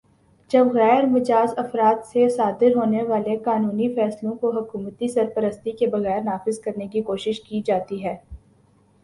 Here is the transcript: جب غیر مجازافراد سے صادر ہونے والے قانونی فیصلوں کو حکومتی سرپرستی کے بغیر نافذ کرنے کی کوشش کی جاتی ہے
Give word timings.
جب 0.51 0.67
غیر 0.73 1.05
مجازافراد 1.05 2.05
سے 2.05 2.27
صادر 2.29 2.75
ہونے 2.75 3.03
والے 3.03 3.37
قانونی 3.37 3.93
فیصلوں 3.95 4.33
کو 4.35 4.51
حکومتی 4.51 5.07
سرپرستی 5.07 5.71
کے 5.71 5.87
بغیر 5.87 6.21
نافذ 6.21 6.59
کرنے 6.59 6.87
کی 6.87 7.01
کوشش 7.01 7.41
کی 7.41 7.61
جاتی 7.65 8.03
ہے 8.05 8.15